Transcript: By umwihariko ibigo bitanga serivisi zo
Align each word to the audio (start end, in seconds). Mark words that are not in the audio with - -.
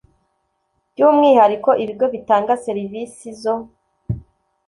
By 0.91 0.99
umwihariko 1.09 1.69
ibigo 1.83 2.05
bitanga 2.13 2.53
serivisi 2.65 3.27
zo 3.41 3.55